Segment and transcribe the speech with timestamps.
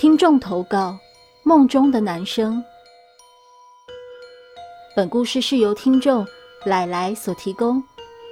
[0.00, 0.96] 听众投稿：
[1.42, 2.62] 梦中的男生。
[4.94, 6.24] 本故事是由听众
[6.64, 7.82] 奶奶所提供，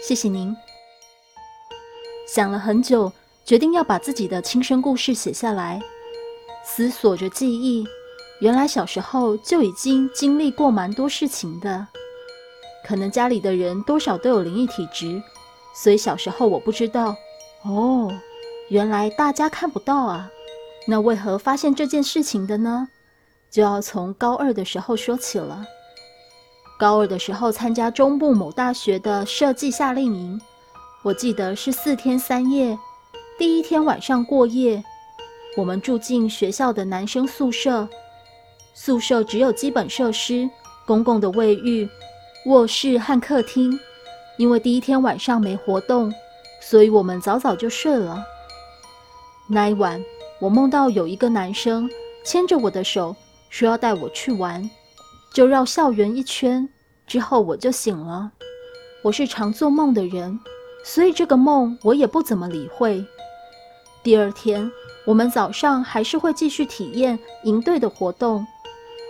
[0.01, 0.57] 谢谢您。
[2.29, 3.13] 想了很久，
[3.45, 5.83] 决定要把自己的亲身故事写下来。
[6.65, 7.85] 思索着记忆，
[8.39, 11.85] 原来小时候就已经经历过蛮多事情的。
[12.87, 15.21] 可能家里的人多少都有灵异体质，
[15.75, 17.17] 所以小时候我不知道。
[17.65, 18.17] 哦，
[18.69, 20.31] 原来大家看不到啊。
[20.89, 22.89] 那为何发现这件事情的呢？
[23.51, 25.65] 就要从高二的时候说起了。
[26.79, 30.41] 高二的时候参加中部某大学的设计夏令营，
[31.03, 32.79] 我记得是四天三夜。
[33.39, 34.85] 第一天晚上过夜，
[35.57, 37.89] 我们住进学校的男生宿舍，
[38.75, 40.49] 宿舍只有基本设施，
[40.87, 41.89] 公共的卫浴、
[42.47, 43.79] 卧室和客厅。
[44.37, 46.13] 因为第一天晚上没活动，
[46.61, 48.23] 所以我们早早就睡了。
[49.49, 50.01] 那一晚。
[50.39, 51.89] 我梦到有一个男生
[52.25, 53.17] 牵着我的手，
[53.49, 54.69] 说要带我去玩，
[55.33, 56.69] 就绕校园一圈。
[57.07, 58.31] 之后我就醒了。
[59.03, 60.39] 我是常做梦的人，
[60.85, 63.05] 所以这个梦我也不怎么理会。
[64.03, 64.71] 第二天，
[65.07, 68.47] 我们早上还是会继续体验营队的活动。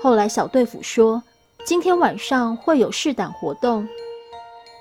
[0.02, 1.22] 后来小队府说，
[1.64, 3.88] 今天晚上会有试胆活动，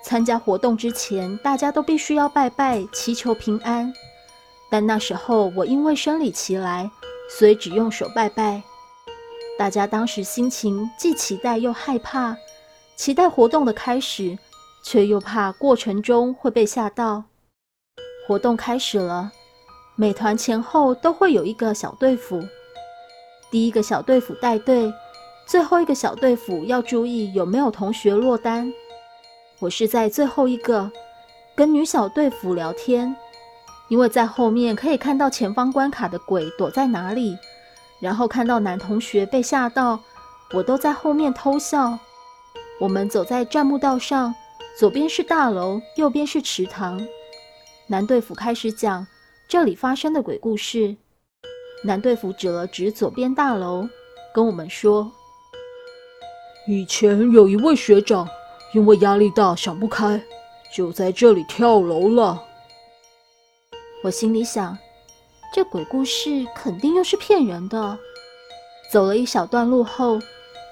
[0.04, 3.92] 参加活动之前，大家都必须要拜拜，祈求平安。
[4.70, 6.90] 但那时候我因为生理期来，
[7.30, 8.62] 所以只用手拜拜。
[9.58, 12.36] 大家当时心情既期待又害怕，
[12.98, 14.38] 期待活动的开始，
[14.84, 17.24] 却又怕过程中会被吓到。
[18.28, 19.32] 活动开始了，
[19.96, 22.44] 每团前后都会有一个小队辅，
[23.50, 24.92] 第一个小队辅带队，
[25.46, 28.74] 最后一个小队辅要注意有没有同学落单。
[29.60, 30.92] 我是在最后一个，
[31.56, 33.16] 跟女小队辅聊天。
[33.88, 37.38] 因为在后面可以看到前方关卡的鬼躲在哪里，
[38.00, 40.00] 然后看到男同学被吓到，
[40.54, 41.98] 我都在后面偷笑。
[42.80, 44.34] 我们走在站木道上，
[44.78, 47.00] 左边是大楼，右边是池塘。
[47.88, 49.06] 男队服开始讲
[49.48, 50.96] 这里发生的鬼故事。
[51.84, 53.88] 男队服指了指左边大楼，
[54.34, 55.12] 跟我们说
[56.68, 58.28] ：“以前有一位学长，
[58.74, 60.20] 因为压力大想不开，
[60.74, 62.42] 就在这里跳楼了。”
[64.06, 64.78] 我心里想，
[65.52, 67.98] 这鬼故事肯定又是骗人的。
[68.92, 70.20] 走了一小段路后，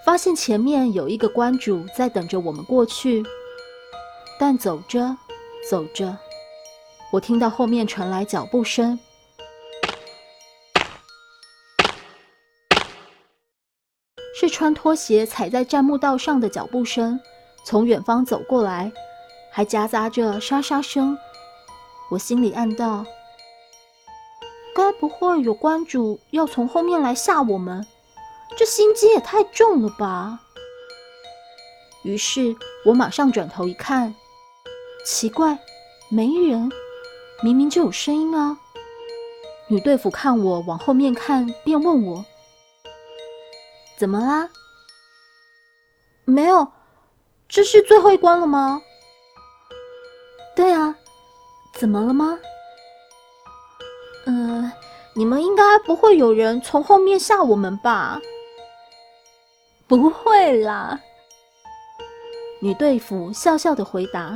[0.05, 3.23] 发现前面有一个关主在等着我们过去。
[4.38, 5.17] 但走着
[5.67, 6.16] 走着，
[7.11, 8.99] 我听到后面传来脚步声，
[14.39, 17.19] 是穿拖鞋踩在栈木道上的脚步声，
[17.66, 18.91] 从远方走过来，
[19.51, 21.17] 还夹杂着沙沙声。
[22.11, 23.03] 我心里暗道。
[24.75, 27.85] 该不会有关主要从后面来吓我们？
[28.57, 30.39] 这心机也太重了吧！
[32.03, 34.13] 于是我马上转头一看，
[35.06, 35.57] 奇怪，
[36.09, 36.72] 没人，
[37.41, 38.57] 明明就有声音啊！
[39.67, 42.25] 女队服看我往后面看，便问我
[43.97, 44.50] ：“怎么啦
[46.25, 46.67] ？”“没有，
[47.47, 48.81] 这是最后一关了吗
[50.55, 50.95] ？”“对啊，
[51.73, 52.38] 怎么了吗？”
[54.25, 54.72] 嗯，
[55.13, 58.22] 你们应该不会有人从后面吓我们吧？
[59.88, 61.00] 不会啦。
[62.61, 64.35] 女队服笑笑的回答。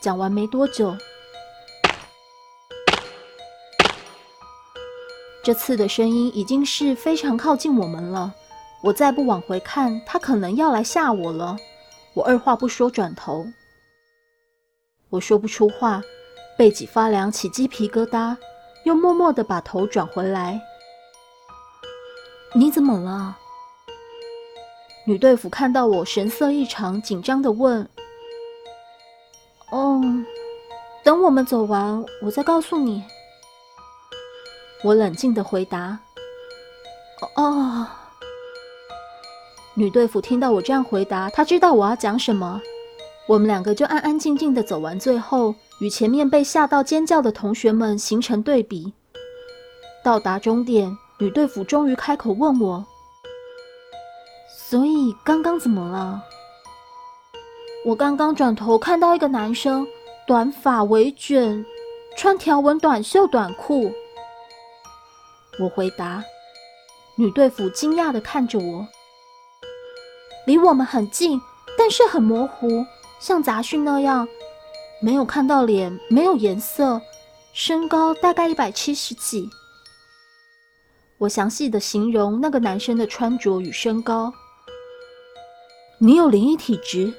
[0.00, 0.96] 讲完没多久，
[5.44, 8.32] 这次的声音已经是非常靠近我们了。
[8.82, 11.58] 我再不往回看，他可能要来吓我了。
[12.14, 13.46] 我二话不说转头，
[15.10, 16.00] 我说不出话，
[16.56, 18.38] 背脊发凉，起鸡皮疙瘩。
[18.84, 20.60] 又默默的把头转回来。
[22.54, 23.36] 你怎么了？
[25.06, 27.88] 女队服看到我神色异常，紧张的问
[29.72, 30.00] ：“哦，
[31.02, 33.04] 等我们走完，我再告诉你。”
[34.84, 35.98] 我冷静的回答
[37.36, 37.86] ：“哦。”
[39.74, 42.60] 女队服听到我这样回答，她知道我要讲什么。
[43.26, 45.54] 我们两个就安安静静的走完最后。
[45.80, 48.92] 与前面被吓到尖叫的同学们形成对比。
[50.04, 52.86] 到达终点，女队服终于开口问我
[54.48, 56.22] ：“所以刚刚怎么了？”
[57.84, 59.86] 我刚刚转头看到一个男生，
[60.26, 61.64] 短发微卷，
[62.16, 63.90] 穿条纹短袖短裤。
[65.58, 66.22] 我回答。
[67.16, 68.86] 女队服惊讶的看着我，
[70.46, 71.38] 离我们很近，
[71.76, 72.86] 但是很模糊，
[73.18, 74.26] 像杂讯那样。
[75.02, 77.00] 没有看到脸，没有颜色，
[77.54, 79.48] 身高大概一百七十几。
[81.16, 84.32] 我详细的形容那个男生的穿着与身高。
[85.98, 87.12] 你有灵异体质？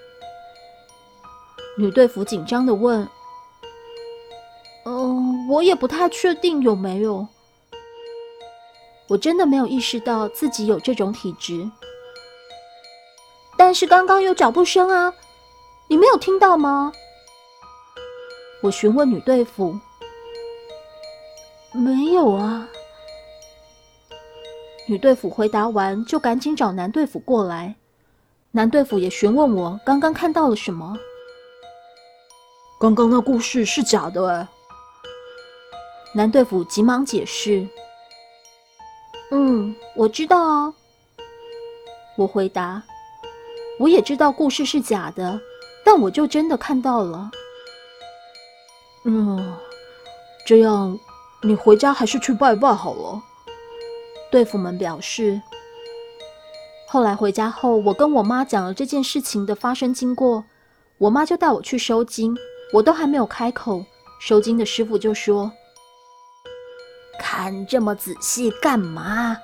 [1.77, 3.07] 女队服紧张的问。
[4.85, 7.27] 嗯，我也不太确定有没有。
[9.07, 11.69] 我真的没有意识到自己有这种体质。
[13.57, 15.13] 但是刚刚有脚步声啊，
[15.87, 16.91] 你没有听到吗？
[18.61, 19.77] 我询问女队服。
[21.73, 22.67] 没有啊。
[24.87, 27.75] 女队服回答完，就赶紧找男队服过来。
[28.51, 30.97] 男队服也询问我刚刚看到了什么。
[32.79, 34.47] 刚刚那故事是假的哎。
[36.13, 37.65] 男队服急忙解释
[39.31, 40.73] ：“嗯，我知道啊。”
[42.17, 42.83] 我回答
[43.79, 45.39] ：“我也知道故事是假的，
[45.85, 47.31] 但我就真的看到了。”
[49.03, 49.57] 嗯，
[50.45, 50.99] 这样。
[51.43, 53.21] 你回家还是去拜拜好了。
[54.31, 55.41] 队服们表示。
[56.87, 60.43] 后来回家后，我跟我妈讲了这件事情的发生经过，
[60.99, 62.37] 我妈就带我去收金。
[62.73, 63.83] 我都还没有开口，
[64.19, 65.51] 收金的师傅就说
[67.19, 69.35] ：“看这么仔细干嘛？”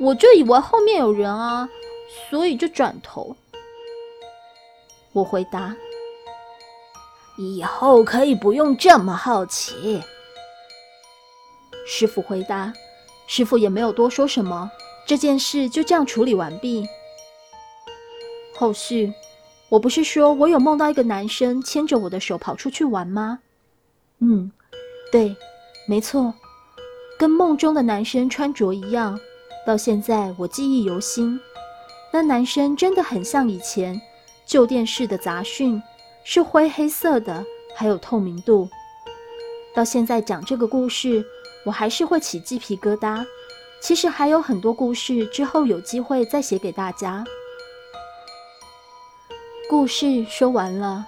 [0.00, 1.68] 我就以为后面有人啊，
[2.30, 3.36] 所以就转头。
[5.12, 5.74] 我回答
[7.40, 10.02] ：“以后可以不用这么好奇。”
[11.86, 12.72] 师傅回答
[13.26, 14.70] ：“师傅也没有多说什么，
[15.06, 16.86] 这件事就这样处理完毕。
[18.56, 19.12] 后续，
[19.70, 23.38] 我不是说我有梦到一个男生牵着我的手跑出去玩吗？
[24.18, 24.52] 嗯，
[25.10, 25.34] 对，
[25.88, 26.34] 没错，
[27.18, 29.18] 跟梦中的男生穿着一样，
[29.66, 31.40] 到现在我记忆犹新。
[32.12, 34.00] 那男生真的很像以前
[34.44, 35.82] 旧电视的杂讯，
[36.24, 37.44] 是灰黑色的，
[37.74, 38.68] 还有透明度。
[39.74, 41.24] 到现在讲这个故事。”
[41.62, 43.22] 我还是会起鸡皮疙瘩。
[43.82, 47.22] 其实还有很多故事，之后有机会再写给大家。
[49.68, 51.04] 故事说完了。